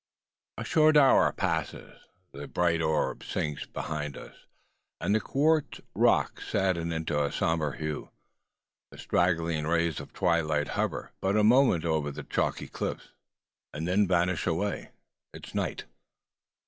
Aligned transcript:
A 0.57 0.63
short 0.63 0.97
hour 0.97 1.31
passes. 1.31 1.95
The 2.31 2.47
bright 2.47 2.81
orb 2.81 3.23
sinks 3.23 3.67
behind 3.67 4.17
us, 4.17 4.33
and 4.99 5.13
the 5.13 5.19
quartz 5.19 5.79
rock 5.93 6.41
saddens 6.41 6.91
into 6.91 7.23
a 7.23 7.31
sombre 7.31 7.77
hue. 7.77 8.09
The 8.89 8.97
straggling 8.97 9.67
rays 9.67 9.99
of 9.99 10.11
twilight 10.11 10.69
hover 10.69 11.11
but 11.21 11.37
a 11.37 11.43
moment 11.43 11.85
over 11.85 12.09
the 12.09 12.23
chalky 12.23 12.67
cliffs, 12.67 13.09
and 13.75 13.87
then 13.87 14.07
vanish 14.07 14.47
away. 14.47 14.89
It 15.35 15.45
is 15.45 15.53
night. 15.53 15.85